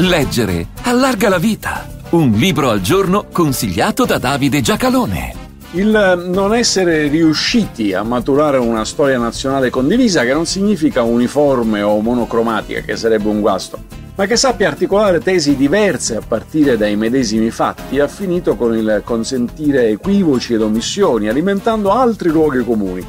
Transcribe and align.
Leggere 0.00 0.68
allarga 0.82 1.28
la 1.28 1.38
vita. 1.38 1.84
Un 2.10 2.30
libro 2.30 2.70
al 2.70 2.80
giorno 2.80 3.26
consigliato 3.32 4.04
da 4.04 4.18
Davide 4.18 4.60
Giacalone. 4.60 5.34
Il 5.72 6.28
non 6.28 6.54
essere 6.54 7.08
riusciti 7.08 7.92
a 7.92 8.04
maturare 8.04 8.58
una 8.58 8.84
storia 8.84 9.18
nazionale 9.18 9.70
condivisa 9.70 10.22
che 10.22 10.32
non 10.32 10.46
significa 10.46 11.02
uniforme 11.02 11.82
o 11.82 11.98
monocromatica, 11.98 12.82
che 12.82 12.94
sarebbe 12.94 13.26
un 13.26 13.40
guasto, 13.40 13.76
ma 14.14 14.26
che 14.26 14.36
sappia 14.36 14.68
articolare 14.68 15.18
tesi 15.18 15.56
diverse 15.56 16.14
a 16.14 16.22
partire 16.24 16.76
dai 16.76 16.94
medesimi 16.94 17.50
fatti, 17.50 17.98
ha 17.98 18.06
finito 18.06 18.54
con 18.54 18.76
il 18.76 19.02
consentire 19.04 19.88
equivoci 19.88 20.54
ed 20.54 20.60
omissioni, 20.60 21.28
alimentando 21.28 21.90
altri 21.90 22.28
luoghi 22.28 22.62
comuni. 22.62 23.04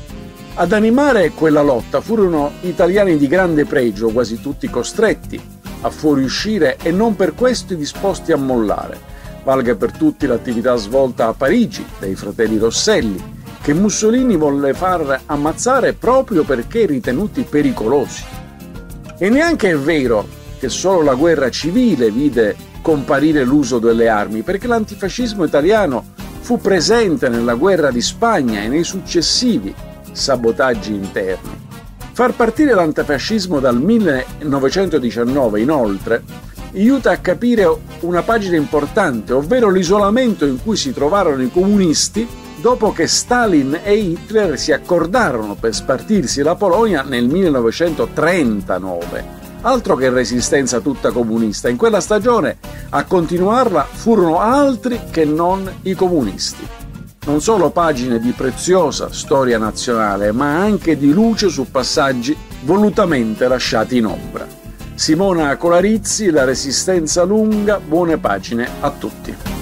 ad 0.61 0.73
animare 0.73 1.31
quella 1.31 1.63
lotta 1.63 2.01
furono 2.01 2.51
italiani 2.63 3.17
di 3.17 3.29
grande 3.29 3.65
pregio, 3.65 4.09
quasi 4.09 4.41
tutti 4.41 4.69
costretti 4.69 5.41
a 5.83 5.89
fuoriuscire 5.89 6.79
e 6.83 6.91
non 6.91 7.15
per 7.15 7.35
questo 7.35 7.75
disposti 7.75 8.33
a 8.33 8.37
mollare. 8.37 8.99
Valga 9.45 9.77
per 9.77 9.93
tutti 9.93 10.27
l'attività 10.27 10.75
svolta 10.75 11.29
a 11.29 11.33
Parigi 11.33 11.87
dai 12.01 12.17
fratelli 12.17 12.59
Rosselli, 12.59 13.37
che 13.63 13.73
Mussolini 13.73 14.35
volle 14.35 14.75
far 14.75 15.21
ammazzare 15.27 15.93
proprio 15.93 16.43
perché 16.43 16.87
ritenuti 16.87 17.43
pericolosi. 17.43 18.25
E 19.17 19.29
neanche 19.29 19.71
è 19.71 19.77
vero 19.77 20.27
che 20.59 20.69
solo 20.69 21.03
la 21.03 21.15
guerra 21.15 21.51
civile 21.51 22.11
vide 22.11 22.57
comparire 22.83 23.45
l'uso 23.45 23.79
delle 23.79 24.09
armi, 24.09 24.43
perché 24.43 24.67
l'antifascismo 24.67 25.45
italiano 25.45 26.05
fu 26.41 26.59
presente 26.59 27.29
nella 27.29 27.55
guerra 27.55 27.93
di 27.93 28.01
Spagna 28.01 28.61
e 28.61 28.67
nei 28.67 28.83
successivi 28.83 29.73
sabotaggi 30.19 30.93
interni. 30.93 31.67
Far 32.13 32.35
partire 32.35 32.75
l'antifascismo 32.75 33.61
dal 33.61 33.81
1919, 33.81 35.61
inoltre, 35.61 36.23
aiuta 36.75 37.13
a 37.13 37.19
capire 37.19 37.73
una 38.01 38.23
pagina 38.23 38.57
importante, 38.57 39.33
ovvero 39.33 39.71
l'isolamento 39.71 40.45
in 40.45 40.61
cui 40.61 40.77
si 40.77 40.93
trovarono 40.93 41.41
i 41.43 41.51
comunisti 41.51 42.29
dopo 42.61 42.93
che 42.93 43.07
Stalin 43.07 43.79
e 43.85 43.95
Hitler 43.95 44.59
si 44.59 44.73
accordarono 44.73 45.55
per 45.55 45.73
spartirsi 45.73 46.43
la 46.43 46.57
Polonia 46.57 47.03
nel 47.03 47.29
1939. 47.29 49.37
Altro 49.61 49.95
che 49.95 50.11
resistenza 50.11 50.81
tutta 50.81 51.13
comunista, 51.13 51.69
in 51.69 51.77
quella 51.77 52.01
stagione 52.01 52.57
a 52.91 53.05
continuarla 53.05 53.85
furono 53.85 54.41
altri 54.41 55.03
che 55.11 55.25
non 55.25 55.71
i 55.83 55.95
comunisti 55.95 56.78
non 57.29 57.43
solo 57.43 57.69
pagine 57.69 58.19
di 58.19 58.33
preziosa 58.33 59.13
storia 59.13 59.59
nazionale, 59.59 60.33
ma 60.33 60.57
anche 60.57 60.97
di 60.97 61.13
luce 61.13 61.51
su 61.51 61.71
passaggi 61.71 62.35
volutamente 62.63 63.47
lasciati 63.47 63.99
in 63.99 64.07
ombra. 64.07 64.47
Simona 64.95 65.55
Colarizzi, 65.57 66.31
La 66.31 66.45
Resistenza 66.45 67.25
Lunga, 67.25 67.81
buone 67.81 68.17
pagine 68.17 68.67
a 68.81 68.91
tutti. 68.91 69.58